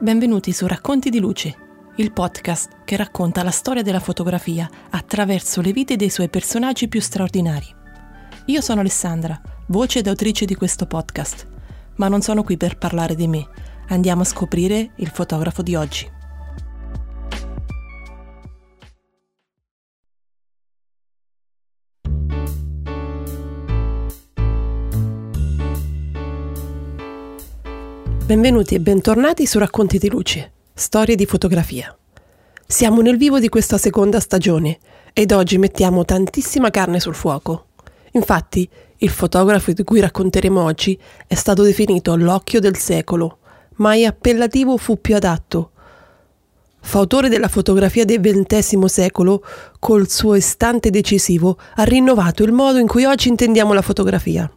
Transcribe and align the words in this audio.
Benvenuti 0.00 0.52
su 0.52 0.64
Racconti 0.68 1.10
di 1.10 1.18
Luce, 1.18 1.56
il 1.96 2.12
podcast 2.12 2.84
che 2.84 2.94
racconta 2.96 3.42
la 3.42 3.50
storia 3.50 3.82
della 3.82 3.98
fotografia 3.98 4.70
attraverso 4.90 5.60
le 5.60 5.72
vite 5.72 5.96
dei 5.96 6.08
suoi 6.08 6.28
personaggi 6.28 6.86
più 6.86 7.00
straordinari. 7.00 7.66
Io 8.44 8.60
sono 8.60 8.78
Alessandra, 8.78 9.40
voce 9.66 9.98
ed 9.98 10.06
autrice 10.06 10.44
di 10.44 10.54
questo 10.54 10.86
podcast, 10.86 11.48
ma 11.96 12.06
non 12.06 12.22
sono 12.22 12.44
qui 12.44 12.56
per 12.56 12.78
parlare 12.78 13.16
di 13.16 13.26
me. 13.26 13.44
Andiamo 13.88 14.22
a 14.22 14.24
scoprire 14.24 14.92
il 14.98 15.08
fotografo 15.08 15.62
di 15.62 15.74
oggi. 15.74 16.08
Benvenuti 28.28 28.74
e 28.74 28.80
bentornati 28.80 29.46
su 29.46 29.58
Racconti 29.58 29.96
di 29.96 30.10
Luce, 30.10 30.52
storie 30.74 31.16
di 31.16 31.24
fotografia. 31.24 31.96
Siamo 32.66 33.00
nel 33.00 33.16
vivo 33.16 33.38
di 33.38 33.48
questa 33.48 33.78
seconda 33.78 34.20
stagione 34.20 34.78
ed 35.14 35.32
oggi 35.32 35.56
mettiamo 35.56 36.04
tantissima 36.04 36.68
carne 36.68 37.00
sul 37.00 37.14
fuoco. 37.14 37.68
Infatti, 38.12 38.68
il 38.98 39.08
fotografo 39.08 39.72
di 39.72 39.82
cui 39.82 40.00
racconteremo 40.00 40.62
oggi 40.62 41.00
è 41.26 41.34
stato 41.34 41.62
definito 41.62 42.16
l'occhio 42.16 42.60
del 42.60 42.76
secolo, 42.76 43.38
mai 43.76 44.04
appellativo 44.04 44.76
fu 44.76 45.00
più 45.00 45.16
adatto. 45.16 45.70
Fautore 46.80 47.30
della 47.30 47.48
fotografia 47.48 48.04
del 48.04 48.20
XX 48.20 48.84
secolo, 48.84 49.42
col 49.78 50.06
suo 50.10 50.34
istante 50.34 50.90
decisivo 50.90 51.56
ha 51.76 51.82
rinnovato 51.84 52.42
il 52.42 52.52
modo 52.52 52.76
in 52.76 52.88
cui 52.88 53.06
oggi 53.06 53.28
intendiamo 53.28 53.72
la 53.72 53.80
fotografia. 53.80 54.52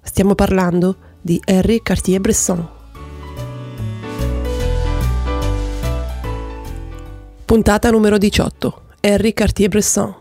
Stiamo 0.00 0.36
parlando 0.36 0.96
di 1.20 1.40
Henri 1.44 1.82
Cartier-Bresson. 1.82 2.80
Puntata 7.52 7.90
numero 7.90 8.16
18. 8.16 8.82
Henri 9.00 9.34
Cartier-Bresson. 9.34 10.14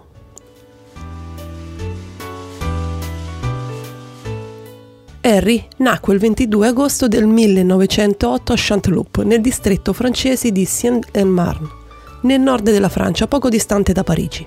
Harry 5.21 5.65
nacque 5.77 6.13
il 6.13 6.19
22 6.19 6.67
agosto 6.67 7.07
del 7.07 7.25
1908 7.27 8.51
a 8.51 8.55
Chanteloup, 8.57 9.23
nel 9.23 9.39
distretto 9.39 9.93
francese 9.93 10.51
di 10.51 10.65
Seine-et-Marne, 10.65 11.69
nel 12.23 12.41
nord 12.41 12.65
della 12.69 12.89
Francia, 12.89 13.27
poco 13.27 13.47
distante 13.47 13.93
da 13.93 14.03
Parigi. 14.03 14.45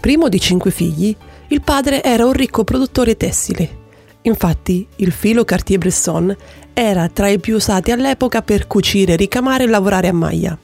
Primo 0.00 0.30
di 0.30 0.40
cinque 0.40 0.70
figli, 0.70 1.14
il 1.48 1.60
padre 1.60 2.02
era 2.02 2.24
un 2.24 2.32
ricco 2.32 2.64
produttore 2.64 3.18
tessile. 3.18 3.80
Infatti, 4.22 4.86
il 4.96 5.12
filo 5.12 5.44
Cartier-Bresson 5.44 6.34
era 6.72 7.06
tra 7.10 7.28
i 7.28 7.38
più 7.38 7.56
usati 7.56 7.90
all'epoca 7.90 8.40
per 8.40 8.66
cucire, 8.66 9.14
ricamare 9.14 9.64
e 9.64 9.66
lavorare 9.66 10.08
a 10.08 10.14
maglia. 10.14 10.58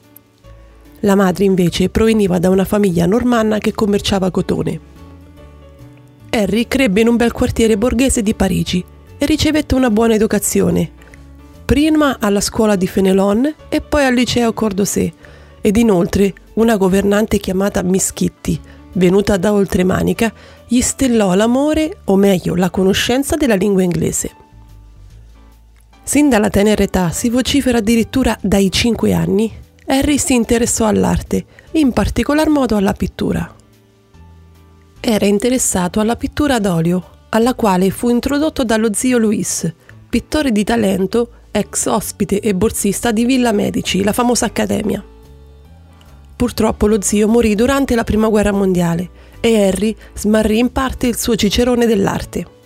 La 1.00 1.14
madre 1.14 1.44
invece 1.44 1.88
proveniva 1.90 2.38
da 2.38 2.50
una 2.50 2.64
famiglia 2.64 3.06
normanna 3.06 3.58
che 3.58 3.72
commerciava 3.72 4.30
cotone. 4.30 4.80
Harry 6.30 6.66
crebbe 6.66 7.00
in 7.00 7.08
un 7.08 7.16
bel 7.16 7.32
quartiere 7.32 7.78
borghese 7.78 8.22
di 8.22 8.34
Parigi 8.34 8.84
e 9.16 9.26
ricevette 9.26 9.74
una 9.74 9.90
buona 9.90 10.14
educazione, 10.14 10.90
prima 11.64 12.16
alla 12.18 12.40
scuola 12.40 12.76
di 12.76 12.86
Fenelon 12.86 13.54
e 13.68 13.80
poi 13.80 14.04
al 14.04 14.14
liceo 14.14 14.52
Cordosé, 14.52 15.12
ed 15.60 15.76
inoltre 15.76 16.34
una 16.54 16.76
governante 16.76 17.38
chiamata 17.38 17.82
Miss 17.82 18.12
Kitty, 18.12 18.58
venuta 18.94 19.36
da 19.36 19.52
Oltremanica, 19.52 20.32
gli 20.66 20.80
stellò 20.80 21.34
l'amore, 21.34 21.98
o 22.04 22.16
meglio 22.16 22.54
la 22.54 22.70
conoscenza 22.70 23.36
della 23.36 23.54
lingua 23.54 23.82
inglese. 23.82 24.30
Sin 26.02 26.28
dalla 26.28 26.50
tenera 26.50 26.82
età 26.82 27.10
si 27.10 27.28
vocifera 27.28 27.78
addirittura 27.78 28.36
dai 28.40 28.70
5 28.70 29.12
anni 29.12 29.52
Harry 29.90 30.18
si 30.18 30.34
interessò 30.34 30.86
all'arte, 30.86 31.46
in 31.72 31.92
particolar 31.92 32.50
modo 32.50 32.76
alla 32.76 32.92
pittura. 32.92 33.54
Era 35.00 35.24
interessato 35.24 36.00
alla 36.00 36.14
pittura 36.14 36.56
ad 36.56 36.66
olio, 36.66 37.02
alla 37.30 37.54
quale 37.54 37.88
fu 37.88 38.10
introdotto 38.10 38.64
dallo 38.64 38.92
zio 38.92 39.16
Luis, 39.16 39.72
pittore 40.10 40.52
di 40.52 40.62
talento, 40.62 41.30
ex 41.50 41.86
ospite 41.86 42.38
e 42.40 42.54
borsista 42.54 43.12
di 43.12 43.24
Villa 43.24 43.52
Medici, 43.52 44.04
la 44.04 44.12
famosa 44.12 44.44
accademia. 44.44 45.02
Purtroppo 46.36 46.86
lo 46.86 47.00
zio 47.00 47.26
morì 47.26 47.54
durante 47.54 47.94
la 47.94 48.04
Prima 48.04 48.28
Guerra 48.28 48.52
Mondiale 48.52 49.08
e 49.40 49.68
Harry 49.68 49.96
smarrì 50.12 50.58
in 50.58 50.70
parte 50.70 51.06
il 51.06 51.16
suo 51.16 51.34
cicerone 51.34 51.86
dell'arte. 51.86 52.56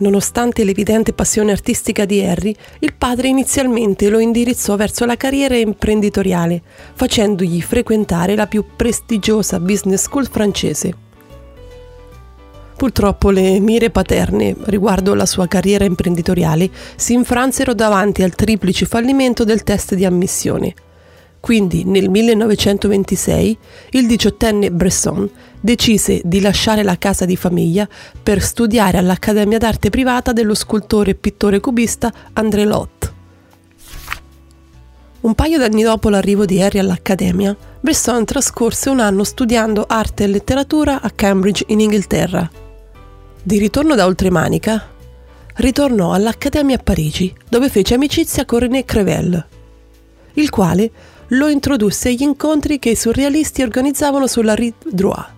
Nonostante 0.00 0.64
l'evidente 0.64 1.12
passione 1.12 1.52
artistica 1.52 2.06
di 2.06 2.24
Harry, 2.24 2.54
il 2.78 2.94
padre 2.94 3.28
inizialmente 3.28 4.08
lo 4.08 4.18
indirizzò 4.18 4.76
verso 4.76 5.04
la 5.04 5.16
carriera 5.16 5.56
imprenditoriale, 5.56 6.62
facendogli 6.94 7.60
frequentare 7.60 8.34
la 8.34 8.46
più 8.46 8.64
prestigiosa 8.76 9.60
business 9.60 10.02
school 10.02 10.26
francese. 10.26 10.94
Purtroppo 12.76 13.28
le 13.28 13.60
mire 13.60 13.90
paterne 13.90 14.56
riguardo 14.64 15.14
la 15.14 15.26
sua 15.26 15.46
carriera 15.46 15.84
imprenditoriale 15.84 16.70
si 16.96 17.12
infransero 17.12 17.74
davanti 17.74 18.22
al 18.22 18.34
triplice 18.34 18.86
fallimento 18.86 19.44
del 19.44 19.62
test 19.62 19.94
di 19.94 20.06
ammissione– 20.06 20.74
quindi 21.40 21.84
nel 21.84 22.10
1926 22.10 23.58
il 23.90 24.06
diciottenne 24.06 24.70
Bresson 24.70 25.28
decise 25.58 26.20
di 26.24 26.40
lasciare 26.40 26.82
la 26.82 26.98
casa 26.98 27.24
di 27.24 27.36
famiglia 27.36 27.88
per 28.22 28.42
studiare 28.42 28.98
all'Accademia 28.98 29.58
d'arte 29.58 29.90
privata 29.90 30.32
dello 30.32 30.54
scultore 30.54 31.12
e 31.12 31.14
pittore 31.14 31.60
cubista 31.60 32.12
André 32.34 32.64
Lot. 32.64 33.12
Un 35.20 35.34
paio 35.34 35.58
d'anni 35.58 35.82
dopo 35.82 36.08
l'arrivo 36.08 36.46
di 36.46 36.62
Harry 36.62 36.78
all'Accademia, 36.78 37.54
Bresson 37.80 38.24
trascorse 38.24 38.88
un 38.88 39.00
anno 39.00 39.22
studiando 39.22 39.84
arte 39.86 40.24
e 40.24 40.28
letteratura 40.28 41.02
a 41.02 41.10
Cambridge 41.10 41.64
in 41.68 41.80
Inghilterra. 41.80 42.48
Di 43.42 43.58
ritorno 43.58 43.94
da 43.94 44.06
Oltremanica, 44.06 44.88
ritornò 45.56 46.12
all'Accademia 46.12 46.76
a 46.76 46.82
Parigi, 46.82 47.34
dove 47.48 47.68
fece 47.68 47.94
amicizia 47.94 48.46
con 48.46 48.60
René 48.60 48.86
Crevel, 48.86 49.46
il 50.34 50.48
quale 50.48 50.90
lo 51.30 51.48
introdusse 51.48 52.08
agli 52.08 52.22
incontri 52.22 52.78
che 52.78 52.90
i 52.90 52.96
surrealisti 52.96 53.62
organizzavano 53.62 54.26
sulla 54.26 54.54
Rue 54.54 54.74
Droit. 54.84 55.28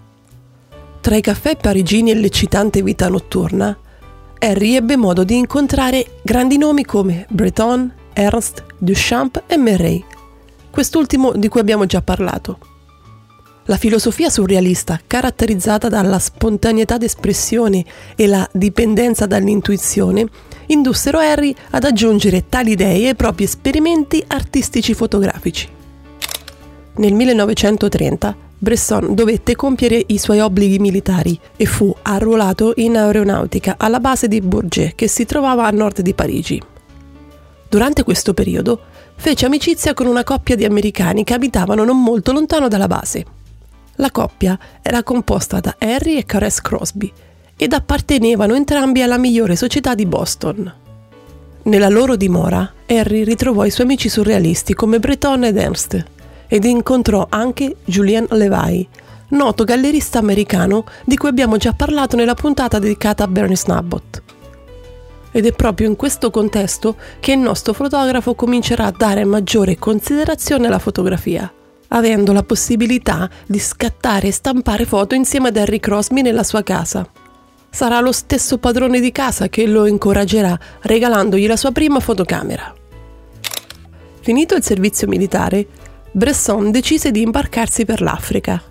Tra 1.01 1.17
i 1.17 1.21
caffè 1.21 1.57
parigini 1.57 2.13
e 2.13 2.15
l'eccitante 2.15 2.83
vita 2.83 3.09
notturna, 3.09 3.77
Harry 4.39 4.75
ebbe 4.75 4.97
modo 4.97 5.25
di 5.25 5.37
incontrare 5.37 6.21
grandi 6.23 6.57
nomi 6.57 6.85
come 6.85 7.27
Breton, 7.29 7.93
Ernst, 8.13 8.65
Duchamp 8.79 9.43
e 9.47 9.57
Murray, 9.57 10.03
quest'ultimo 10.71 11.33
di 11.33 11.49
cui 11.49 11.61
abbiamo 11.61 11.87
già 11.87 12.01
parlato. 12.01 12.59
La 13.67 13.77
filosofia 13.77 14.31
surrealista, 14.31 15.01
caratterizzata 15.07 15.89
dalla 15.89 16.19
spontaneità 16.19 16.97
d'espressione 16.99 17.85
e 18.17 18.27
la 18.27 18.49
dipendenza 18.53 19.27
dall'intuizione, 19.27 20.27
indussero 20.67 21.19
Harry 21.19 21.55
ad 21.71 21.85
aggiungere 21.85 22.49
tali 22.49 22.73
idee 22.73 23.09
ai 23.09 23.15
propri 23.15 23.45
esperimenti 23.45 24.25
artistici 24.27 24.95
fotografici. 24.95 25.81
Nel 26.95 27.15
1930 27.15 28.37
Bresson 28.59 29.15
dovette 29.15 29.57
compiere 29.57 30.01
i 30.09 30.19
suoi 30.19 30.41
obblighi 30.41 30.79
militari 30.79 31.39
e 31.57 31.65
fu 31.65 31.93
arruolato 32.03 32.75
in 32.77 32.97
aeronautica 32.97 33.77
alla 33.79 33.99
base 33.99 34.29
di 34.29 34.41
Bourget 34.41 34.95
che 34.95 35.09
si 35.09 35.25
trovava 35.25 35.67
a 35.67 35.71
nord 35.71 36.03
di 36.03 36.13
Parigi. 36.13 36.63
Durante 37.69 38.05
questo 38.05 38.35
periodo 38.35 38.79
fece 39.17 39.47
amicizia 39.47 39.95
con 39.95 40.07
una 40.07 40.23
coppia 40.23 40.55
di 40.55 40.67
americani 40.67 41.25
che 41.25 41.33
abitavano 41.33 41.83
non 41.83 42.01
molto 42.01 42.31
lontano 42.31 42.69
dalla 42.69 42.87
base. 42.87 43.25
La 43.97 44.11
coppia 44.11 44.59
era 44.83 45.03
composta 45.03 45.59
da 45.61 45.75
Harry 45.79 46.17
e 46.17 46.27
Caress 46.27 46.61
Crosby 46.61 47.11
ed 47.57 47.73
appartenevano 47.73 48.55
entrambi 48.55 49.01
alla 49.01 49.19
migliore 49.19 49.57
società 49.57 49.95
di 49.95 50.05
Boston. 50.05 50.73
Nella 51.65 51.89
loro 51.89 52.17
dimora, 52.17 52.71
Harry 52.87 53.25
ritrovò 53.25 53.65
i 53.65 53.71
suoi 53.71 53.87
amici 53.87 54.09
surrealisti 54.09 54.75
come 54.75 54.99
Breton 54.99 55.45
ed 55.45 55.57
Ernst 55.57 56.11
ed 56.53 56.65
incontrò 56.65 57.29
anche 57.31 57.77
Julien 57.83 58.27
Levy, 58.29 58.87
noto 59.29 59.65
gallerista 59.65 60.19
americano 60.19 60.85
di 61.07 61.17
cui 61.17 61.31
abbiamo 61.31 61.57
già 61.57 61.73
parlato 61.73 62.15
nella 62.15 62.35
puntata 62.35 62.79
dedicata 62.79 63.25
a 63.25 63.27
Bernie 63.27 63.57
Snabbott. 63.57 64.23
Ed 65.31 65.47
è 65.47 65.53
proprio 65.53 65.89
in 65.89 65.97
questo 65.97 66.31
contesto 66.31 66.97
che 67.21 67.33
il 67.33 67.39
nostro 67.39 67.73
fotografo 67.73 68.35
comincerà 68.35 68.85
a 68.85 68.95
dare 68.95 69.25
maggiore 69.25 69.79
considerazione 69.79 70.67
alla 70.67 70.79
fotografia, 70.79 71.51
avendo 71.89 72.35
la 72.35 72.43
possibilità 72.43 73.31
di 73.47 73.59
scattare 73.59 74.27
e 74.27 74.33
stampare 74.33 74.85
foto 74.85 75.15
insieme 75.15 75.49
ad 75.49 75.57
Harry 75.57 75.81
Crosby 75.81 76.21
nella 76.21 76.45
sua 76.45 76.63
casa. 76.63 77.09
Sarà 77.71 77.99
lo 78.01 78.13
stesso 78.13 78.59
padrone 78.59 79.01
di 79.01 79.11
casa 79.11 79.49
che 79.49 79.67
lo 79.67 79.87
incoraggerà 79.87 80.59
regalandogli 80.83 81.47
la 81.47 81.57
sua 81.57 81.73
prima 81.73 81.99
fotocamera. 81.99 82.75
Finito 84.21 84.55
il 84.55 84.63
servizio 84.63 85.09
militare, 85.09 85.67
Bresson 86.15 86.71
decise 86.71 87.11
di 87.11 87.23
imbarcarsi 87.23 87.87
per 87.87 88.03
l'Africa. 88.03 88.63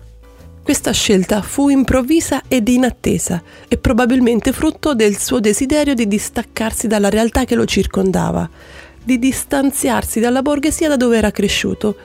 Questa 0.62 0.92
scelta 0.92 1.42
fu 1.42 1.70
improvvisa 1.70 2.42
ed 2.46 2.68
inattesa 2.68 3.42
e 3.66 3.78
probabilmente 3.78 4.52
frutto 4.52 4.94
del 4.94 5.18
suo 5.18 5.40
desiderio 5.40 5.94
di 5.94 6.06
distaccarsi 6.06 6.86
dalla 6.86 7.10
realtà 7.10 7.44
che 7.44 7.56
lo 7.56 7.64
circondava, 7.64 8.48
di 9.02 9.18
distanziarsi 9.18 10.20
dalla 10.20 10.40
borghesia 10.40 10.88
da 10.88 10.96
dove 10.96 11.16
era 11.16 11.32
cresciuto 11.32 11.96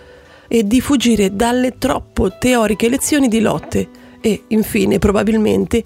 e 0.47 0.65
di 0.65 0.81
fuggire 0.81 1.35
dalle 1.35 1.77
troppo 1.77 2.35
teoriche 2.39 2.89
lezioni 2.89 3.27
di 3.27 3.39
lotte 3.39 3.87
e, 4.19 4.45
infine, 4.47 4.97
probabilmente, 4.97 5.83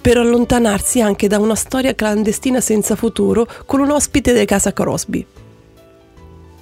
per 0.00 0.16
allontanarsi 0.16 1.02
anche 1.02 1.28
da 1.28 1.38
una 1.38 1.54
storia 1.54 1.94
clandestina 1.94 2.62
senza 2.62 2.96
futuro 2.96 3.46
con 3.66 3.80
un 3.80 3.90
ospite 3.90 4.32
di 4.32 4.44
casa 4.46 4.72
Crosby. 4.72 5.26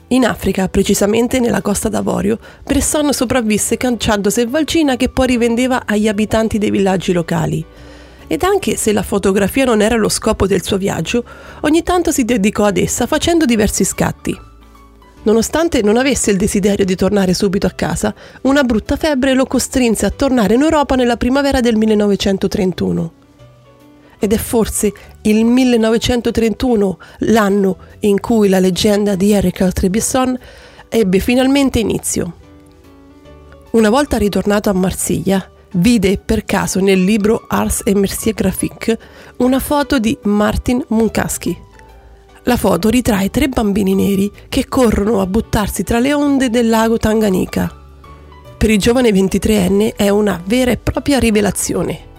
In 0.08 0.26
Africa, 0.26 0.68
precisamente 0.68 1.40
nella 1.40 1.62
Costa 1.62 1.88
d'Avorio, 1.88 2.38
Bresson 2.62 3.12
sopravvisse 3.12 3.76
cacciando 3.76 4.28
selvaggina 4.28 4.96
che 4.96 5.08
poi 5.08 5.26
rivendeva 5.28 5.84
agli 5.86 6.08
abitanti 6.08 6.58
dei 6.58 6.70
villaggi 6.70 7.12
locali. 7.12 7.64
Ed 8.26 8.42
anche 8.42 8.76
se 8.76 8.92
la 8.92 9.02
fotografia 9.02 9.64
non 9.64 9.80
era 9.80 9.96
lo 9.96 10.08
scopo 10.08 10.46
del 10.46 10.62
suo 10.62 10.76
viaggio, 10.76 11.24
ogni 11.62 11.82
tanto 11.82 12.10
si 12.10 12.24
dedicò 12.24 12.64
ad 12.64 12.76
essa 12.76 13.06
facendo 13.06 13.44
diversi 13.46 13.84
scatti. 13.84 14.38
Nonostante 15.22 15.80
non 15.80 15.96
avesse 15.96 16.30
il 16.30 16.36
desiderio 16.36 16.84
di 16.84 16.96
tornare 16.96 17.32
subito 17.32 17.66
a 17.66 17.70
casa, 17.70 18.14
una 18.42 18.62
brutta 18.62 18.96
febbre 18.96 19.32
lo 19.32 19.46
costrinse 19.46 20.04
a 20.04 20.10
tornare 20.10 20.54
in 20.54 20.60
Europa 20.60 20.96
nella 20.96 21.16
primavera 21.16 21.60
del 21.60 21.76
1931. 21.76 23.23
Ed 24.18 24.32
è 24.32 24.36
forse 24.36 24.92
il 25.22 25.44
1931 25.44 26.98
l'anno 27.18 27.76
in 28.00 28.20
cui 28.20 28.48
la 28.48 28.58
leggenda 28.58 29.14
di 29.14 29.32
Eric 29.32 29.72
Trebisson 29.72 30.38
ebbe 30.88 31.18
finalmente 31.18 31.78
inizio. 31.78 32.34
Una 33.72 33.90
volta 33.90 34.16
ritornato 34.16 34.70
a 34.70 34.74
Marsiglia, 34.74 35.50
vide 35.72 36.18
per 36.18 36.44
caso 36.44 36.80
nel 36.80 37.02
libro 37.02 37.44
Ars 37.48 37.82
et 37.84 37.96
Mercier 37.96 38.34
Graphique 38.34 38.98
una 39.38 39.58
foto 39.58 39.98
di 39.98 40.16
Martin 40.22 40.84
Munkaski, 40.88 41.64
la 42.46 42.56
foto 42.56 42.90
ritrae 42.90 43.30
tre 43.30 43.48
bambini 43.48 43.94
neri 43.94 44.30
che 44.48 44.68
corrono 44.68 45.20
a 45.20 45.26
buttarsi 45.26 45.82
tra 45.82 45.98
le 45.98 46.12
onde 46.12 46.50
del 46.50 46.68
lago 46.68 46.98
Tanganika. 46.98 47.74
Per 48.58 48.70
il 48.70 48.78
giovane 48.78 49.10
23enne 49.10 49.94
è 49.96 50.10
una 50.10 50.40
vera 50.44 50.70
e 50.70 50.76
propria 50.76 51.18
rivelazione. 51.18 52.12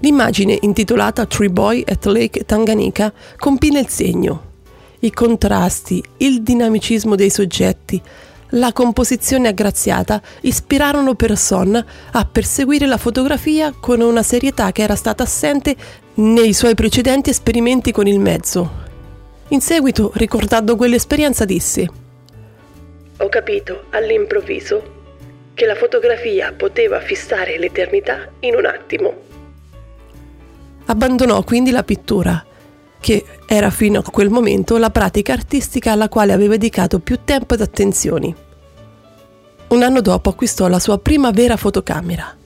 L'immagine 0.00 0.58
intitolata 0.60 1.26
Tree 1.26 1.50
Boy 1.50 1.84
at 1.86 2.04
Lake 2.06 2.44
Tanganika 2.44 3.12
compila 3.38 3.78
il 3.78 3.88
segno. 3.88 4.48
I 5.00 5.10
contrasti, 5.12 6.02
il 6.18 6.42
dinamicismo 6.42 7.14
dei 7.14 7.30
soggetti, 7.30 8.00
la 8.54 8.72
composizione 8.72 9.48
aggraziata 9.48 10.20
ispirarono 10.42 11.14
Person 11.14 11.84
a 12.12 12.24
perseguire 12.24 12.86
la 12.86 12.98
fotografia 12.98 13.72
con 13.78 14.00
una 14.00 14.22
serietà 14.22 14.72
che 14.72 14.82
era 14.82 14.96
stata 14.96 15.22
assente 15.22 15.76
nei 16.14 16.52
suoi 16.52 16.74
precedenti 16.74 17.30
esperimenti 17.30 17.92
con 17.92 18.06
il 18.06 18.18
mezzo, 18.18 18.88
in 19.52 19.60
seguito, 19.60 20.12
ricordando 20.14 20.76
quell'esperienza, 20.76 21.44
disse 21.44 21.88
Ho 23.18 23.28
capito 23.28 23.86
all'improvviso 23.90 24.98
che 25.54 25.66
la 25.66 25.74
fotografia 25.74 26.52
poteva 26.56 27.00
fissare 27.00 27.58
l'eternità 27.58 28.30
in 28.40 28.54
un 28.54 28.64
attimo. 28.64 29.29
Abbandonò 30.90 31.44
quindi 31.44 31.70
la 31.70 31.84
pittura, 31.84 32.44
che 32.98 33.24
era 33.46 33.70
fino 33.70 34.00
a 34.00 34.10
quel 34.10 34.28
momento 34.28 34.76
la 34.76 34.90
pratica 34.90 35.32
artistica 35.32 35.92
alla 35.92 36.08
quale 36.08 36.32
aveva 36.32 36.56
dedicato 36.56 36.98
più 36.98 37.20
tempo 37.22 37.54
ed 37.54 37.60
attenzioni. 37.60 38.34
Un 39.68 39.82
anno 39.84 40.00
dopo 40.00 40.30
acquistò 40.30 40.66
la 40.66 40.80
sua 40.80 40.98
prima 40.98 41.30
vera 41.30 41.56
fotocamera, 41.56 42.36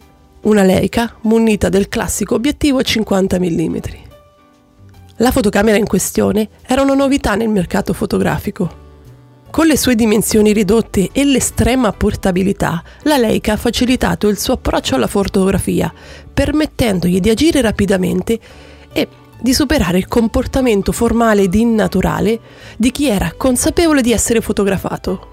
una 0.43 0.63
Leica 0.63 1.15
munita 1.23 1.71
del 1.71 1.89
classico 1.89 2.35
obiettivo 2.35 2.83
50 2.83 3.39
mm. 3.39 3.77
La 5.17 5.31
fotocamera 5.31 5.79
in 5.79 5.87
questione 5.87 6.51
era 6.67 6.83
una 6.83 6.93
novità 6.93 7.37
nel 7.37 7.49
mercato 7.49 7.95
fotografico. 7.95 8.84
Con 9.55 9.69
le 9.69 9.77
sue 9.77 9.95
dimensioni 9.95 10.53
ridotte 10.53 11.11
e 11.13 11.25
l'estrema 11.25 11.93
portabilità, 11.93 12.83
la 13.03 13.17
Leica 13.17 13.53
ha 13.53 13.57
facilitato 13.57 14.27
il 14.27 14.37
suo 14.37 14.55
approccio 14.55 14.97
alla 14.97 15.07
fotografia, 15.07 15.95
permettendogli 16.35 17.21
di 17.21 17.31
agire 17.31 17.61
rapidamente 17.61 18.37
e 18.93 19.07
di 19.41 19.55
superare 19.55 19.99
il 19.99 20.09
comportamento 20.09 20.91
formale 20.91 21.43
ed 21.43 21.55
innaturale 21.55 22.41
di 22.77 22.91
chi 22.91 23.07
era 23.07 23.33
consapevole 23.37 24.03
di 24.03 24.11
essere 24.11 24.41
fotografato. 24.41 25.29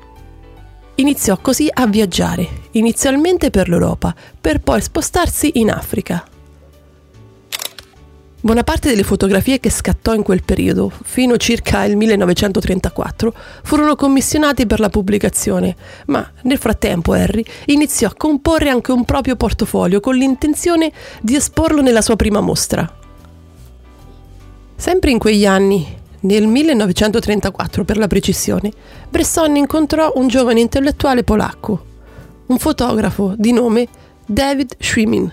Iniziò 0.98 1.40
così 1.42 1.68
a 1.74 1.88
viaggiare, 1.88 2.48
inizialmente 2.74 3.50
per 3.50 3.70
l'Europa, 3.70 4.14
per 4.40 4.60
poi 4.60 4.84
spostarsi 4.84 5.54
in 5.56 5.72
Africa. 5.72 6.31
Buona 8.44 8.64
parte 8.64 8.90
delle 8.90 9.04
fotografie 9.04 9.60
che 9.60 9.70
scattò 9.70 10.16
in 10.16 10.24
quel 10.24 10.42
periodo, 10.42 10.92
fino 11.04 11.38
circa 11.38 11.84
il 11.84 11.96
1934, 11.96 13.32
furono 13.62 13.96
commissionate 13.96 14.66
per 14.66 14.80
la 14.80 14.90
pubblicazione, 14.90 15.76
ma 16.08 16.28
nel 16.42 16.58
frattempo 16.58 17.12
Harry 17.12 17.46
iniziò 17.66 18.08
a 18.08 18.16
comporre 18.18 18.70
anche 18.70 18.92
un 18.92 19.06
proprio 19.06 19.36
portfolio 19.36 20.00
con 20.00 20.16
l'intenzione 20.16 20.92
di 21.22 21.36
esporlo 21.36 21.84
nella 21.84 22.02
sua 22.02 22.16
prima 22.16 22.42
mostra. 22.42 22.92
Sempre 24.76 25.12
in 25.12 25.20
quegli 25.20 25.46
anni, 25.46 25.86
nel 26.22 26.48
1934 26.48 27.86
per 27.86 27.98
la 27.98 28.08
precisione, 28.08 28.72
Bresson 29.08 29.56
incontrò 29.56 30.14
un 30.16 30.28
giovane 30.28 30.62
intellettuale 30.62 31.24
polacco, 31.24 31.86
un 32.48 32.58
fotografo 32.58 33.36
di 33.38 33.52
nome 33.52 33.88
David 34.26 34.78
Schwimin 34.80 35.32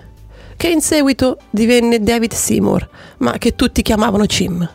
che 0.58 0.68
in 0.68 0.80
seguito 0.80 1.38
divenne 1.50 2.00
David 2.00 2.32
Seymour, 2.32 2.88
ma 3.18 3.38
che 3.38 3.54
tutti 3.54 3.80
chiamavano 3.80 4.26
Cim. 4.26 4.68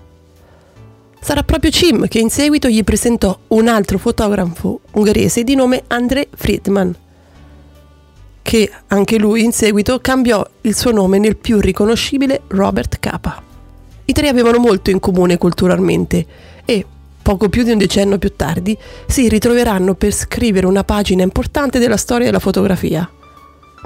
Sarà 1.19 1.43
proprio 1.43 1.71
Cim 1.71 2.07
che 2.07 2.19
in 2.19 2.29
seguito 2.29 2.69
gli 2.69 2.85
presentò 2.85 3.37
un 3.49 3.67
altro 3.67 3.97
fotografo 3.97 4.79
ungherese 4.91 5.43
di 5.43 5.55
nome 5.55 5.83
André 5.87 6.29
Friedman, 6.33 6.95
che 8.41 8.71
anche 8.87 9.17
lui 9.17 9.43
in 9.43 9.51
seguito 9.51 9.99
cambiò 9.99 10.47
il 10.61 10.73
suo 10.73 10.91
nome 10.91 11.19
nel 11.19 11.35
più 11.35 11.59
riconoscibile 11.59 12.43
Robert 12.47 12.99
Capa. 12.99 13.43
I 14.05 14.13
tre 14.13 14.29
avevano 14.29 14.59
molto 14.59 14.89
in 14.89 14.99
comune 14.99 15.37
culturalmente 15.37 16.25
e, 16.63 16.85
poco 17.21 17.49
più 17.49 17.63
di 17.63 17.71
un 17.71 17.77
decennio 17.77 18.17
più 18.17 18.37
tardi, 18.37 18.77
si 19.05 19.27
ritroveranno 19.27 19.95
per 19.95 20.13
scrivere 20.13 20.65
una 20.65 20.85
pagina 20.85 21.23
importante 21.23 21.77
della 21.77 21.97
storia 21.97 22.27
della 22.27 22.39
fotografia. 22.39 23.09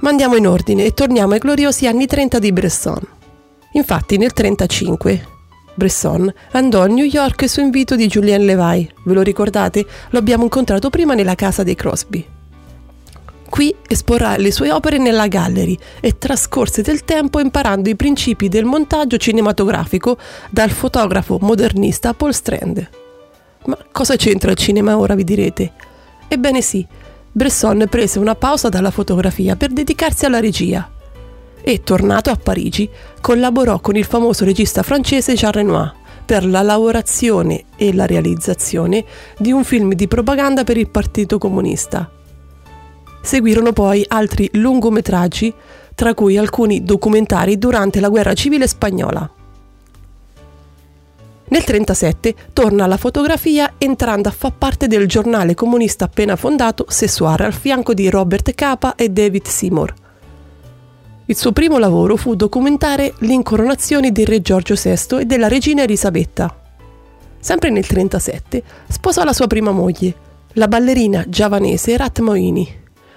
Ma 0.01 0.09
andiamo 0.09 0.35
in 0.35 0.47
ordine 0.47 0.85
e 0.85 0.93
torniamo 0.93 1.33
ai 1.33 1.39
gloriosi 1.39 1.87
anni 1.87 2.05
30 2.05 2.39
di 2.39 2.51
Bresson. 2.51 3.01
Infatti 3.73 4.17
nel 4.17 4.31
1935 4.35 5.35
Bresson 5.73 6.33
andò 6.53 6.81
a 6.81 6.87
New 6.87 7.05
York 7.05 7.47
su 7.47 7.61
invito 7.61 7.95
di 7.95 8.07
Julien 8.07 8.45
Levy, 8.45 8.89
ve 9.03 9.13
lo 9.13 9.21
ricordate? 9.21 9.85
Lo 10.09 10.19
abbiamo 10.19 10.43
incontrato 10.43 10.89
prima 10.89 11.13
nella 11.13 11.35
casa 11.35 11.61
dei 11.61 11.75
Crosby. 11.75 12.25
Qui 13.47 13.73
esporrà 13.87 14.37
le 14.37 14.51
sue 14.51 14.71
opere 14.71 14.97
nella 14.97 15.27
gallery 15.27 15.77
e 15.99 16.17
trascorse 16.17 16.81
del 16.81 17.05
tempo 17.05 17.39
imparando 17.39 17.89
i 17.89 17.95
principi 17.95 18.49
del 18.49 18.65
montaggio 18.65 19.17
cinematografico 19.17 20.17
dal 20.49 20.71
fotografo 20.71 21.37
modernista 21.41 22.13
Paul 22.13 22.33
Strand. 22.33 22.89
Ma 23.65 23.77
cosa 23.91 24.15
c'entra 24.15 24.51
il 24.51 24.57
cinema 24.57 24.97
ora, 24.97 25.15
vi 25.15 25.23
direte? 25.23 25.71
Ebbene 26.27 26.61
sì, 26.61 26.85
Bresson 27.37 27.85
prese 27.87 28.17
una 28.17 28.33
pausa 28.33 28.67
dalla 28.67 28.89
fotografia 28.89 29.55
per 29.55 29.69
dedicarsi 29.69 30.25
alla 30.25 30.39
regia 30.39 30.89
e, 31.61 31.83
tornato 31.83 32.31
a 32.31 32.35
Parigi, 32.35 32.89
collaborò 33.21 33.79
con 33.79 33.95
il 33.95 34.05
famoso 34.05 34.43
regista 34.43 34.81
francese 34.81 35.35
Jean 35.35 35.51
Renoir 35.51 35.93
per 36.25 36.43
la 36.47 36.63
lavorazione 36.63 37.65
e 37.75 37.93
la 37.93 38.07
realizzazione 38.07 39.05
di 39.37 39.51
un 39.51 39.63
film 39.63 39.93
di 39.93 40.07
propaganda 40.07 40.63
per 40.63 40.77
il 40.77 40.89
Partito 40.89 41.37
Comunista. 41.37 42.09
Seguirono 43.21 43.71
poi 43.71 44.03
altri 44.07 44.49
lungometraggi, 44.53 45.53
tra 45.93 46.15
cui 46.15 46.37
alcuni 46.37 46.83
documentari 46.83 47.59
durante 47.59 47.99
la 47.99 48.09
guerra 48.09 48.33
civile 48.33 48.65
spagnola. 48.65 49.36
Nel 51.49 51.63
1937 51.65 52.51
torna 52.51 52.83
alla 52.83 52.97
fotografia 52.97 53.75
entrando 53.77 54.27
a 54.27 54.33
far 54.33 54.57
parte 54.57 54.87
del 54.87 55.07
giornale 55.07 55.53
comunista 55.53 56.03
appena 56.03 56.35
fondato 56.35 56.85
Sessuare 56.89 57.45
al 57.45 57.53
fianco 57.53 57.93
di 57.93 58.09
Robert 58.09 58.53
Capa 58.53 58.95
e 58.95 59.07
David 59.07 59.45
Seymour. 59.45 59.93
Il 61.27 61.37
suo 61.37 61.53
primo 61.53 61.77
lavoro 61.77 62.17
fu 62.17 62.35
documentare 62.35 63.13
l'incoronazione 63.19 64.11
di 64.11 64.25
re 64.25 64.41
Giorgio 64.41 64.75
VI 64.75 65.21
e 65.21 65.25
della 65.25 65.47
regina 65.47 65.83
Elisabetta. 65.83 66.53
Sempre 67.39 67.69
nel 67.69 67.85
1937 67.87 68.63
sposò 68.89 69.23
la 69.23 69.33
sua 69.33 69.47
prima 69.47 69.71
moglie, 69.71 70.15
la 70.53 70.67
ballerina 70.67 71.23
giavanese 71.29 71.95
Rat 71.95 72.19
Moini, 72.19 72.67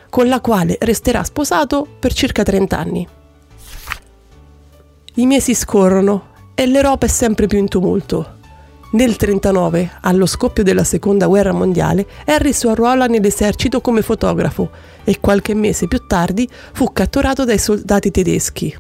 con 0.09 0.29
la 0.29 0.41
quale 0.41 0.77
resterà 0.81 1.25
sposato 1.25 1.85
per 1.99 2.13
circa 2.13 2.45
30 2.45 2.79
anni. 2.79 3.09
I 5.15 5.27
mesi 5.27 5.53
scorrono 5.53 6.30
e 6.61 6.67
l'Europa 6.67 7.07
è 7.07 7.09
sempre 7.09 7.47
più 7.47 7.57
in 7.57 7.69
tumulto. 7.69 8.37
Nel 8.93 9.17
1939, 9.19 9.93
allo 10.03 10.27
scoppio 10.27 10.63
della 10.63 10.85
seconda 10.85 11.27
guerra 11.27 11.55
mondiale, 11.55 12.07
Harry 12.27 12.53
si 12.53 12.67
arruola 12.67 13.07
nell'esercito 13.07 13.81
come 13.81 14.03
fotografo 14.03 14.69
e 15.03 15.21
qualche 15.21 15.55
mese 15.55 15.89
più 15.89 16.07
tardi 16.07 16.47
fu 16.75 16.93
catturato 16.93 17.47
dai 17.47 17.57
soldati 17.57 18.11
tedeschi. 18.11 18.77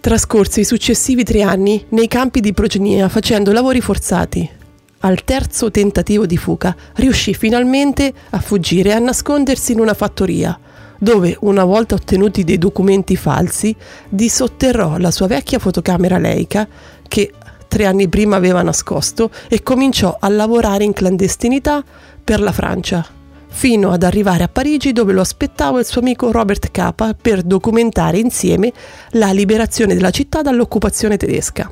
Trascorse 0.00 0.62
i 0.62 0.64
successivi 0.64 1.22
tre 1.22 1.42
anni 1.42 1.84
nei 1.90 2.08
campi 2.08 2.40
di 2.40 2.52
progenia 2.52 3.08
facendo 3.08 3.52
lavori 3.52 3.80
forzati. 3.80 4.50
al 4.98 5.22
terzo 5.22 5.70
tentativo 5.70 6.26
di 6.26 6.38
fuga, 6.38 6.74
riuscì 6.94 7.34
finalmente 7.34 8.12
a 8.30 8.40
fuggire 8.40 8.88
e 8.88 8.94
a 8.94 8.98
nascondersi 8.98 9.70
in 9.72 9.78
una 9.78 9.94
fattoria, 9.94 10.58
dove, 11.04 11.36
una 11.42 11.62
volta 11.62 11.94
ottenuti 11.94 12.42
dei 12.42 12.58
documenti 12.58 13.14
falsi, 13.14 13.76
disotterrò 14.08 14.96
la 14.96 15.12
sua 15.12 15.28
vecchia 15.28 15.60
fotocamera 15.60 16.18
Leica, 16.18 16.66
che 17.06 17.30
tre 17.68 17.86
anni 17.86 18.08
prima 18.08 18.34
aveva 18.34 18.62
nascosto, 18.62 19.30
e 19.48 19.62
cominciò 19.62 20.16
a 20.18 20.28
lavorare 20.28 20.82
in 20.82 20.92
clandestinità 20.92 21.84
per 22.24 22.40
la 22.40 22.50
Francia, 22.50 23.06
fino 23.46 23.92
ad 23.92 24.02
arrivare 24.02 24.42
a 24.42 24.48
Parigi 24.48 24.92
dove 24.92 25.12
lo 25.12 25.20
aspettava 25.20 25.78
il 25.78 25.84
suo 25.84 26.00
amico 26.00 26.32
Robert 26.32 26.70
Capa 26.72 27.14
per 27.14 27.42
documentare 27.42 28.18
insieme 28.18 28.72
la 29.10 29.30
liberazione 29.30 29.94
della 29.94 30.10
città 30.10 30.42
dall'occupazione 30.42 31.16
tedesca. 31.16 31.70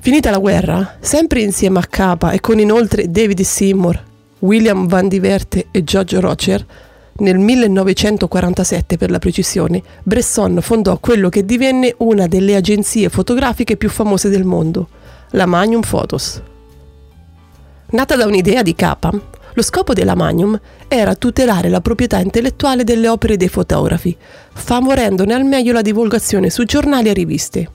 Finita 0.00 0.30
la 0.30 0.38
guerra, 0.38 0.96
sempre 1.00 1.40
insieme 1.40 1.78
a 1.78 1.86
Capa 1.88 2.32
e 2.32 2.40
con 2.40 2.58
inoltre 2.58 3.10
David 3.10 3.40
Seymour, 3.40 4.02
William 4.40 4.86
Van 4.86 5.08
Diverte 5.08 5.68
e 5.70 5.82
George 5.82 6.20
Rocher, 6.20 6.66
nel 7.16 7.38
1947 7.38 8.96
per 8.96 9.10
la 9.10 9.20
precisione, 9.20 9.80
Bresson 10.02 10.58
fondò 10.60 10.98
quello 10.98 11.28
che 11.28 11.44
divenne 11.44 11.94
una 11.98 12.26
delle 12.26 12.56
agenzie 12.56 13.08
fotografiche 13.08 13.76
più 13.76 13.88
famose 13.88 14.28
del 14.28 14.44
mondo, 14.44 14.88
la 15.30 15.46
Magnum 15.46 15.82
Photos. 15.82 16.42
Nata 17.90 18.16
da 18.16 18.26
un'idea 18.26 18.62
di 18.62 18.74
Capa, 18.74 19.12
lo 19.52 19.62
scopo 19.62 19.92
della 19.92 20.16
Magnum 20.16 20.58
era 20.88 21.14
tutelare 21.14 21.68
la 21.68 21.80
proprietà 21.80 22.18
intellettuale 22.18 22.82
delle 22.82 23.08
opere 23.08 23.36
dei 23.36 23.48
fotografi, 23.48 24.16
favorendone 24.52 25.34
al 25.34 25.44
meglio 25.44 25.72
la 25.72 25.82
divulgazione 25.82 26.50
su 26.50 26.64
giornali 26.64 27.10
e 27.10 27.12
riviste. 27.12 27.68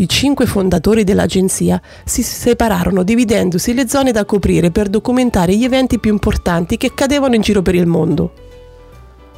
I 0.00 0.08
cinque 0.08 0.46
fondatori 0.46 1.04
dell'agenzia 1.04 1.78
si 2.06 2.22
separarono 2.22 3.02
dividendosi 3.02 3.74
le 3.74 3.86
zone 3.86 4.12
da 4.12 4.24
coprire 4.24 4.70
per 4.70 4.88
documentare 4.88 5.54
gli 5.54 5.64
eventi 5.64 5.98
più 5.98 6.10
importanti 6.10 6.78
che 6.78 6.86
accadevano 6.86 7.34
in 7.34 7.42
giro 7.42 7.60
per 7.60 7.74
il 7.74 7.84
mondo. 7.84 8.32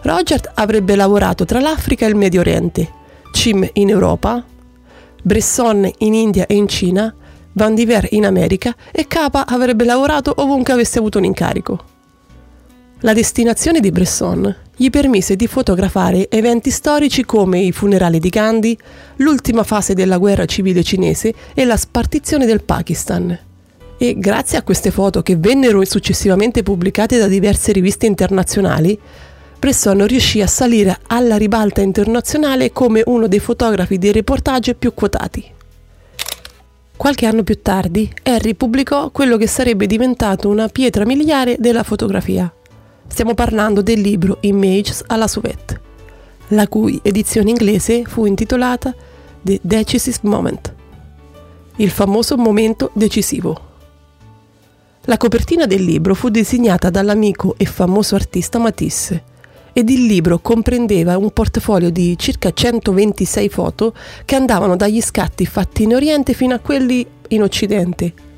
Roger 0.03 0.53
avrebbe 0.55 0.95
lavorato 0.95 1.45
tra 1.45 1.59
l'Africa 1.59 2.07
e 2.07 2.11
il 2.11 2.15
Medio 2.15 2.39
Oriente, 2.41 2.89
Cim 3.33 3.69
in 3.73 3.89
Europa, 3.89 4.45
Bresson 5.21 5.91
in 5.99 6.15
India 6.15 6.47
e 6.47 6.55
in 6.55 6.69
Cina, 6.69 7.13
Van 7.55 7.75
Diver 7.75 8.07
in 8.11 8.25
America 8.25 8.73
e 8.93 9.09
Capa 9.09 9.45
avrebbe 9.49 9.85
lavorato 9.85 10.33
ovunque 10.37 10.73
avesse 10.73 11.01
avuto 11.01 11.19
un 11.19 11.25
incarico. 11.25 11.92
La 13.05 13.15
destinazione 13.15 13.81
di 13.81 13.91
Bresson 13.91 14.55
gli 14.77 14.89
permise 14.89 15.35
di 15.35 15.49
fotografare 15.49 16.31
eventi 16.31 16.71
storici 16.71 17.25
come 17.25 17.59
i 17.59 17.73
funerali 17.73 18.21
di 18.21 18.29
Gandhi, 18.29 18.79
l'ultima 19.17 19.65
fase 19.65 19.93
della 19.95 20.19
guerra 20.19 20.45
civile 20.45 20.85
cinese 20.85 21.35
e 21.53 21.65
la 21.65 21.77
spartizione 21.77 22.47
del 22.47 22.63
Pakistan. 22.63 23.37
E 23.99 24.15
grazie 24.19 24.57
a 24.57 24.63
queste 24.63 24.93
foto 24.93 25.21
che 25.21 25.37
vennero 25.37 25.85
successivamente 25.85 26.63
pubblicate 26.63 27.19
da 27.19 27.27
diverse 27.27 27.73
riviste 27.73 28.07
internazionali, 28.07 28.97
Bresson 29.59 30.07
riuscì 30.07 30.41
a 30.41 30.47
salire 30.47 30.97
alla 31.09 31.37
ribalta 31.37 31.81
internazionale 31.81 32.71
come 32.71 33.03
uno 33.07 33.27
dei 33.27 33.41
fotografi 33.41 33.99
di 33.99 34.13
reportage 34.13 34.75
più 34.75 34.95
quotati. 34.95 35.45
Qualche 36.97 37.27
anno 37.27 37.43
più 37.43 37.61
tardi, 37.63 38.13
Harry 38.23 38.55
pubblicò 38.55 39.11
quello 39.11 39.37
che 39.37 39.49
sarebbe 39.49 39.89
diventato 39.89 40.49
una 40.49 40.69
pietra 40.69 41.05
miliare 41.05 41.57
della 41.59 41.83
fotografia, 41.83 42.53
Stiamo 43.13 43.35
parlando 43.35 43.83
del 43.83 44.01
libro 44.01 44.39
Images 44.41 45.05
alla 45.07 45.29
Sauvette, 45.29 45.81
la 46.49 46.67
cui 46.67 46.99
edizione 47.03 47.51
inglese 47.51 48.05
fu 48.07 48.25
intitolata 48.25 48.95
The 49.43 49.61
Decisive 49.61 50.21
Moment, 50.23 50.75
il 51.77 51.91
famoso 51.91 52.39
momento 52.39 52.91
decisivo. 52.95 53.61
La 55.03 55.19
copertina 55.19 55.67
del 55.67 55.85
libro 55.85 56.15
fu 56.15 56.31
disegnata 56.31 56.89
dall'amico 56.89 57.55
e 57.59 57.67
famoso 57.67 58.15
artista 58.15 58.59
Matisse 58.59 59.25
ed 59.75 59.91
il 59.91 60.07
libro 60.07 60.39
comprendeva 60.39 61.19
un 61.19 61.31
portafoglio 61.33 61.91
di 61.91 62.17
circa 62.17 62.51
126 62.51 63.49
foto 63.51 63.95
che 64.25 64.37
andavano 64.37 64.75
dagli 64.75 65.03
scatti 65.03 65.45
fatti 65.45 65.83
in 65.83 65.95
Oriente 65.95 66.33
fino 66.33 66.55
a 66.55 66.61
quelli 66.61 67.07
in 67.29 67.43
Occidente. 67.43 68.32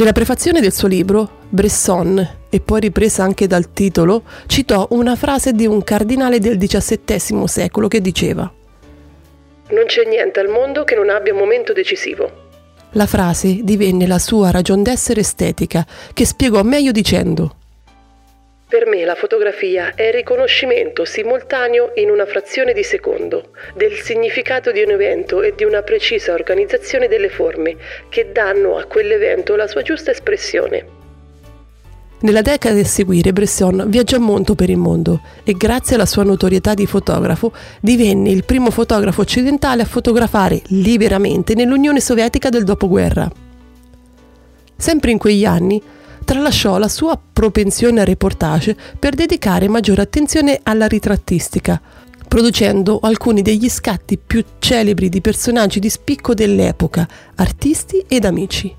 Nella 0.00 0.12
prefazione 0.12 0.62
del 0.62 0.72
suo 0.72 0.88
libro, 0.88 1.28
Bresson, 1.50 2.26
e 2.48 2.60
poi 2.60 2.80
ripresa 2.80 3.22
anche 3.22 3.46
dal 3.46 3.74
titolo, 3.74 4.22
citò 4.46 4.86
una 4.92 5.14
frase 5.14 5.52
di 5.52 5.66
un 5.66 5.84
cardinale 5.84 6.38
del 6.38 6.56
XVII 6.56 7.46
secolo 7.46 7.86
che 7.86 8.00
diceva 8.00 8.50
Non 9.68 9.84
c'è 9.84 10.06
niente 10.06 10.40
al 10.40 10.48
mondo 10.48 10.84
che 10.84 10.94
non 10.94 11.10
abbia 11.10 11.34
un 11.34 11.40
momento 11.40 11.74
decisivo. 11.74 12.30
La 12.92 13.04
frase 13.04 13.58
divenne 13.62 14.06
la 14.06 14.18
sua 14.18 14.50
ragion 14.50 14.82
d'essere 14.82 15.20
estetica, 15.20 15.86
che 16.14 16.24
spiegò 16.24 16.62
meglio 16.62 16.92
dicendo 16.92 17.56
per 18.70 18.86
me 18.86 19.04
la 19.04 19.16
fotografia 19.16 19.94
è 19.96 20.04
il 20.04 20.12
riconoscimento 20.12 21.04
simultaneo 21.04 21.90
in 21.96 22.08
una 22.08 22.24
frazione 22.24 22.72
di 22.72 22.84
secondo 22.84 23.50
del 23.74 23.94
significato 23.94 24.70
di 24.70 24.80
un 24.80 24.92
evento 24.92 25.42
e 25.42 25.54
di 25.56 25.64
una 25.64 25.82
precisa 25.82 26.32
organizzazione 26.34 27.08
delle 27.08 27.30
forme 27.30 27.74
che 28.08 28.30
danno 28.30 28.76
a 28.76 28.84
quell'evento 28.84 29.56
la 29.56 29.66
sua 29.66 29.82
giusta 29.82 30.12
espressione. 30.12 30.98
Nella 32.20 32.42
decada 32.42 32.78
a 32.78 32.84
seguire 32.84 33.32
Bresson 33.32 33.86
viaggiò 33.88 34.20
molto 34.20 34.54
per 34.54 34.70
il 34.70 34.76
mondo 34.76 35.20
e 35.42 35.54
grazie 35.54 35.96
alla 35.96 36.06
sua 36.06 36.22
notorietà 36.22 36.72
di 36.74 36.86
fotografo 36.86 37.52
divenne 37.80 38.30
il 38.30 38.44
primo 38.44 38.70
fotografo 38.70 39.22
occidentale 39.22 39.82
a 39.82 39.86
fotografare 39.86 40.62
liberamente 40.66 41.54
nell'Unione 41.54 41.98
Sovietica 41.98 42.50
del 42.50 42.62
dopoguerra. 42.62 43.28
Sempre 44.76 45.10
in 45.10 45.18
quegli 45.18 45.44
anni 45.44 45.82
tralasciò 46.30 46.78
la 46.78 46.86
sua 46.86 47.20
propensione 47.20 48.02
a 48.02 48.04
reportage 48.04 48.76
per 48.96 49.16
dedicare 49.16 49.66
maggiore 49.66 50.02
attenzione 50.02 50.60
alla 50.62 50.86
ritrattistica, 50.86 51.80
producendo 52.28 53.00
alcuni 53.02 53.42
degli 53.42 53.68
scatti 53.68 54.16
più 54.16 54.44
celebri 54.60 55.08
di 55.08 55.20
personaggi 55.20 55.80
di 55.80 55.90
spicco 55.90 56.32
dell'epoca, 56.32 57.08
artisti 57.34 58.04
ed 58.06 58.24
amici. 58.24 58.72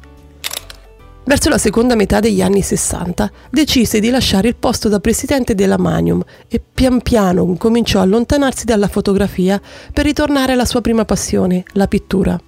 Verso 1.25 1.49
la 1.49 1.57
seconda 1.57 1.95
metà 1.95 2.21
degli 2.21 2.41
anni 2.41 2.61
60 2.61 3.29
decise 3.49 3.99
di 3.99 4.09
lasciare 4.09 4.47
il 4.47 4.55
posto 4.55 4.87
da 4.87 5.01
presidente 5.01 5.53
della 5.53 5.77
Magnum 5.77 6.23
e 6.47 6.61
pian 6.73 7.01
piano 7.01 7.53
cominciò 7.57 7.99
a 7.99 8.03
allontanarsi 8.03 8.63
dalla 8.63 8.87
fotografia 8.87 9.59
per 9.91 10.05
ritornare 10.05 10.53
alla 10.53 10.63
sua 10.63 10.79
prima 10.79 11.03
passione, 11.03 11.65
la 11.73 11.87
pittura. 11.87 12.39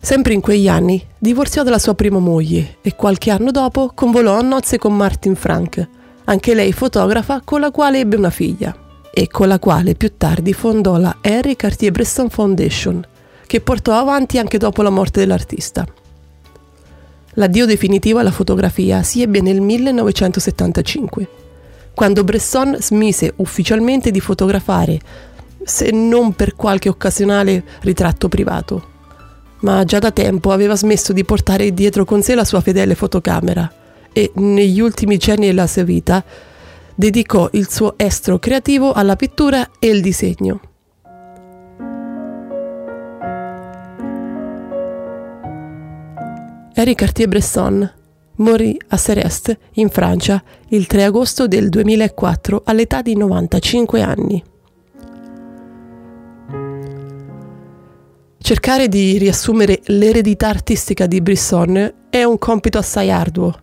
Sempre 0.00 0.32
in 0.32 0.40
quegli 0.40 0.68
anni 0.68 1.04
divorziò 1.18 1.62
dalla 1.62 1.78
sua 1.78 1.94
prima 1.94 2.18
moglie 2.18 2.76
e 2.82 2.94
qualche 2.94 3.30
anno 3.30 3.50
dopo 3.50 3.90
convolò 3.94 4.38
a 4.38 4.42
nozze 4.42 4.78
con 4.78 4.96
Martin 4.96 5.34
Frank, 5.34 5.86
anche 6.24 6.54
lei 6.54 6.72
fotografa 6.72 7.40
con 7.44 7.60
la 7.60 7.70
quale 7.70 8.00
ebbe 8.00 8.16
una 8.16 8.30
figlia 8.30 8.74
e 9.12 9.26
con 9.28 9.48
la 9.48 9.58
quale 9.58 9.94
più 9.96 10.16
tardi 10.16 10.52
fondò 10.52 10.96
la 10.96 11.18
Henry 11.20 11.56
Cartier-Bresson 11.56 12.30
Foundation, 12.30 13.04
che 13.46 13.60
portò 13.60 13.94
avanti 13.94 14.38
anche 14.38 14.58
dopo 14.58 14.82
la 14.82 14.90
morte 14.90 15.20
dell'artista. 15.20 15.86
L'addio 17.34 17.66
definitivo 17.66 18.20
alla 18.20 18.30
fotografia 18.30 19.02
si 19.02 19.22
ebbe 19.22 19.40
nel 19.40 19.60
1975, 19.60 21.28
quando 21.94 22.24
Bresson 22.24 22.76
smise 22.78 23.32
ufficialmente 23.36 24.10
di 24.10 24.20
fotografare, 24.20 25.00
se 25.64 25.90
non 25.90 26.34
per 26.34 26.54
qualche 26.54 26.88
occasionale 26.88 27.64
ritratto 27.80 28.28
privato. 28.28 28.96
Ma 29.60 29.84
già 29.84 29.98
da 29.98 30.10
tempo 30.12 30.52
aveva 30.52 30.76
smesso 30.76 31.12
di 31.12 31.24
portare 31.24 31.74
dietro 31.74 32.04
con 32.04 32.22
sé 32.22 32.34
la 32.34 32.44
sua 32.44 32.60
fedele 32.60 32.94
fotocamera 32.94 33.70
e 34.12 34.30
negli 34.34 34.80
ultimi 34.80 35.16
giorni 35.16 35.46
della 35.46 35.66
sua 35.66 35.82
vita 35.82 36.24
dedicò 36.94 37.48
il 37.52 37.68
suo 37.68 37.94
estro 37.96 38.38
creativo 38.38 38.92
alla 38.92 39.16
pittura 39.16 39.70
e 39.78 39.88
il 39.88 40.00
disegno. 40.00 40.60
Eric 46.74 46.98
Cartier-Bresson 46.98 47.92
morì 48.36 48.76
a 48.88 48.96
Sereste, 48.96 49.58
in 49.74 49.88
Francia, 49.88 50.42
il 50.68 50.86
3 50.86 51.04
agosto 51.04 51.48
del 51.48 51.68
2004 51.68 52.62
all'età 52.64 53.02
di 53.02 53.16
95 53.16 54.02
anni. 54.02 54.42
Cercare 58.48 58.88
di 58.88 59.18
riassumere 59.18 59.82
l'eredità 59.88 60.48
artistica 60.48 61.04
di 61.04 61.20
Brisson 61.20 61.92
è 62.08 62.24
un 62.24 62.38
compito 62.38 62.78
assai 62.78 63.10
arduo. 63.10 63.54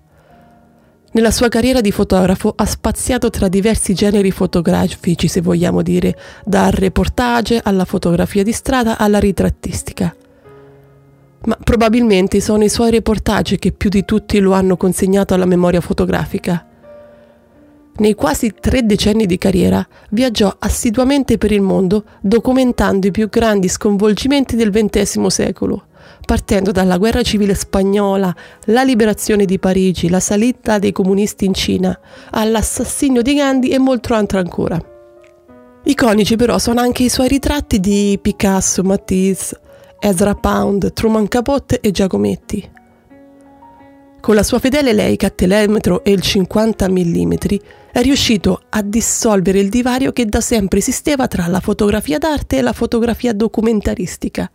Nella 1.13 1.31
sua 1.31 1.49
carriera 1.49 1.81
di 1.81 1.91
fotografo 1.91 2.53
ha 2.55 2.65
spaziato 2.67 3.31
tra 3.31 3.47
diversi 3.47 3.95
generi 3.95 4.29
fotografici, 4.29 5.27
se 5.27 5.41
vogliamo 5.41 5.81
dire, 5.81 6.15
dal 6.45 6.71
reportage 6.71 7.59
alla 7.63 7.83
fotografia 7.83 8.43
di 8.43 8.51
strada 8.51 8.99
alla 8.99 9.17
ritrattistica 9.17 10.15
ma 11.45 11.57
probabilmente 11.63 12.39
sono 12.39 12.63
i 12.63 12.69
suoi 12.69 12.91
reportage 12.91 13.57
che 13.57 13.71
più 13.71 13.89
di 13.89 14.05
tutti 14.05 14.39
lo 14.39 14.53
hanno 14.53 14.77
consegnato 14.77 15.35
alla 15.35 15.45
memoria 15.45 15.79
fotografica. 15.79 16.74
Nei 17.97 18.13
quasi 18.13 18.53
tre 18.59 18.85
decenni 18.85 19.25
di 19.25 19.37
carriera 19.37 19.85
viaggiò 20.09 20.53
assiduamente 20.59 21.37
per 21.37 21.53
il 21.53 21.61
mondo 21.61 22.03
documentando 22.19 23.07
i 23.07 23.11
più 23.11 23.29
grandi 23.29 23.69
sconvolgimenti 23.69 24.57
del 24.57 24.69
XX 24.69 25.27
secolo, 25.27 25.85
partendo 26.25 26.71
dalla 26.71 26.97
guerra 26.97 27.21
civile 27.21 27.55
spagnola, 27.55 28.35
la 28.65 28.83
liberazione 28.83 29.45
di 29.45 29.59
Parigi, 29.59 30.09
la 30.09 30.19
salita 30.19 30.77
dei 30.77 30.91
comunisti 30.91 31.45
in 31.45 31.53
Cina, 31.53 31.97
all'assassinio 32.31 33.21
di 33.21 33.33
Gandhi 33.33 33.69
e 33.69 33.79
molto 33.79 34.13
altro 34.13 34.39
ancora. 34.39 34.77
Iconici 35.83 36.35
però 36.35 36.57
sono 36.57 36.81
anche 36.81 37.03
i 37.03 37.09
suoi 37.09 37.29
ritratti 37.29 37.79
di 37.79 38.19
Picasso, 38.21 38.83
Matisse, 38.83 39.57
Ezra 39.99 40.35
Pound, 40.35 40.91
Truman 40.91 41.29
Capote 41.29 41.79
e 41.79 41.91
Giacometti. 41.91 42.74
Con 44.25 44.33
la 44.33 44.41
sua 44.41 44.57
fedele 44.57 44.91
Leica 44.91 45.27
a 45.27 45.29
telemetro 45.29 46.03
e 46.03 46.09
il 46.09 46.19
50 46.19 46.89
mm 46.89 47.33
è 47.91 48.01
riuscito 48.01 48.59
a 48.69 48.81
dissolvere 48.81 49.59
il 49.59 49.69
divario 49.69 50.13
che 50.13 50.25
da 50.25 50.41
sempre 50.41 50.79
esisteva 50.79 51.27
tra 51.27 51.45
la 51.45 51.59
fotografia 51.59 52.17
d'arte 52.17 52.57
e 52.57 52.61
la 52.63 52.73
fotografia 52.73 53.33
documentaristica. 53.33 54.49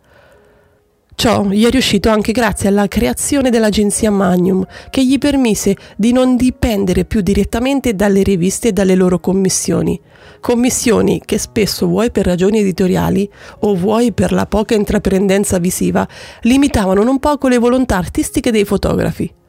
Ciò 1.15 1.45
gli 1.45 1.65
è 1.65 1.69
riuscito 1.69 2.09
anche 2.09 2.33
grazie 2.33 2.67
alla 2.67 2.89
creazione 2.89 3.49
dell'agenzia 3.49 4.11
Magnum, 4.11 4.67
che 4.89 5.05
gli 5.05 5.17
permise 5.17 5.77
di 5.95 6.11
non 6.11 6.35
dipendere 6.35 7.05
più 7.05 7.21
direttamente 7.21 7.95
dalle 7.95 8.23
riviste 8.23 8.67
e 8.67 8.73
dalle 8.73 8.95
loro 8.95 9.19
commissioni. 9.21 9.97
Commissioni 10.41 11.21
che 11.23 11.37
spesso, 11.37 11.87
vuoi 11.87 12.11
per 12.11 12.25
ragioni 12.25 12.59
editoriali 12.59 13.31
o 13.59 13.73
vuoi 13.73 14.11
per 14.11 14.33
la 14.33 14.47
poca 14.47 14.75
intraprendenza 14.75 15.59
visiva, 15.59 16.05
limitavano 16.41 17.03
non 17.03 17.19
poco 17.19 17.47
le 17.47 17.57
volontà 17.57 17.95
artistiche 17.95 18.51
dei 18.51 18.65
fotografi. 18.65 19.39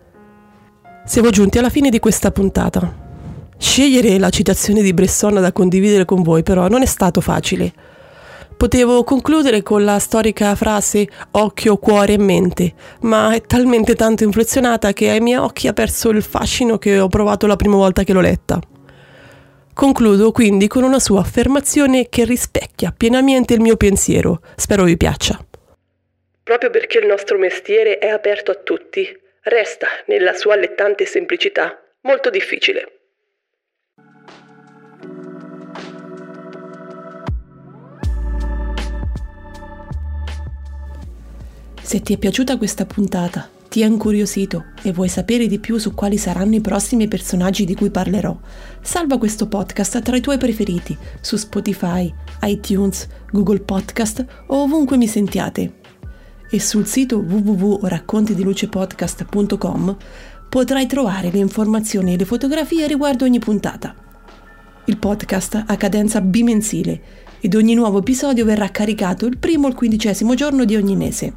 Siamo 1.04 1.30
giunti 1.30 1.58
alla 1.58 1.68
fine 1.68 1.90
di 1.90 1.98
questa 1.98 2.30
puntata. 2.30 3.10
Scegliere 3.58 4.18
la 4.18 4.30
citazione 4.30 4.82
di 4.82 4.94
Bresson 4.94 5.34
da 5.34 5.50
condividere 5.50 6.04
con 6.04 6.22
voi 6.22 6.44
però 6.44 6.68
non 6.68 6.82
è 6.82 6.86
stato 6.86 7.20
facile. 7.20 7.72
Potevo 8.56 9.02
concludere 9.02 9.62
con 9.62 9.84
la 9.84 9.98
storica 9.98 10.54
frase 10.54 11.08
occhio, 11.32 11.76
cuore 11.78 12.12
e 12.12 12.18
mente, 12.18 12.72
ma 13.00 13.34
è 13.34 13.40
talmente 13.40 13.96
tanto 13.96 14.22
inflazionata 14.22 14.92
che 14.92 15.10
ai 15.10 15.18
miei 15.18 15.38
occhi 15.38 15.66
ha 15.66 15.72
perso 15.72 16.10
il 16.10 16.22
fascino 16.22 16.78
che 16.78 17.00
ho 17.00 17.08
provato 17.08 17.48
la 17.48 17.56
prima 17.56 17.74
volta 17.74 18.04
che 18.04 18.12
l'ho 18.12 18.20
letta. 18.20 18.60
Concludo 19.74 20.30
quindi 20.30 20.68
con 20.68 20.84
una 20.84 21.00
sua 21.00 21.20
affermazione 21.20 22.08
che 22.08 22.24
rispecchia 22.24 22.94
pienamente 22.96 23.54
il 23.54 23.60
mio 23.60 23.76
pensiero. 23.76 24.40
Spero 24.54 24.84
vi 24.84 24.96
piaccia. 24.96 25.44
Proprio 26.44 26.70
perché 26.70 26.98
il 26.98 27.06
nostro 27.06 27.38
mestiere 27.38 27.98
è 27.98 28.08
aperto 28.08 28.52
a 28.52 28.60
tutti, 28.62 29.20
resta, 29.42 29.88
nella 30.06 30.34
sua 30.34 30.54
allettante 30.54 31.04
semplicità, 31.04 31.80
molto 32.02 32.30
difficile. 32.30 32.98
Se 41.82 42.00
ti 42.00 42.14
è 42.14 42.16
piaciuta 42.16 42.56
questa 42.56 42.86
puntata, 42.86 43.50
ti 43.68 43.82
è 43.82 43.86
incuriosito 43.86 44.72
e 44.82 44.92
vuoi 44.92 45.08
sapere 45.08 45.46
di 45.46 45.58
più 45.58 45.78
su 45.78 45.92
quali 45.94 46.16
saranno 46.18 46.54
i 46.54 46.60
prossimi 46.60 47.08
personaggi 47.08 47.64
di 47.64 47.74
cui 47.74 47.90
parlerò, 47.90 48.38
salva 48.80 49.18
questo 49.18 49.48
podcast 49.48 50.00
tra 50.02 50.16
i 50.16 50.20
tuoi 50.20 50.38
preferiti 50.38 50.96
su 51.20 51.36
Spotify, 51.36 52.12
iTunes, 52.42 53.08
Google 53.30 53.60
Podcast 53.60 54.24
o 54.46 54.62
ovunque 54.62 54.96
mi 54.96 55.06
sentiate 55.06 55.80
e 56.54 56.60
sul 56.60 56.86
sito 56.86 57.16
www.raccontidilucepodcast.com 57.18 59.96
potrai 60.50 60.86
trovare 60.86 61.30
le 61.30 61.38
informazioni 61.38 62.12
e 62.12 62.18
le 62.18 62.26
fotografie 62.26 62.86
riguardo 62.86 63.24
ogni 63.24 63.38
puntata. 63.38 63.94
Il 64.84 64.98
podcast 64.98 65.64
ha 65.66 65.76
cadenza 65.78 66.20
bimensile 66.20 67.00
ed 67.40 67.54
ogni 67.54 67.72
nuovo 67.72 68.00
episodio 68.00 68.44
verrà 68.44 68.70
caricato 68.70 69.24
il 69.24 69.38
primo 69.38 69.64
o 69.66 69.70
il 69.70 69.74
quindicesimo 69.74 70.34
giorno 70.34 70.66
di 70.66 70.76
ogni 70.76 70.94
mese. 70.94 71.32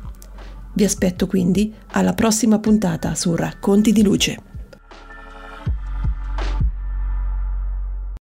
Vi 0.73 0.83
aspetto 0.83 1.27
quindi 1.27 1.73
alla 1.91 2.11
prossima 2.11 2.59
puntata 2.59 3.15
su 3.15 3.33
Racconti 3.35 3.93
di 3.93 4.03
Luce. 4.03 4.54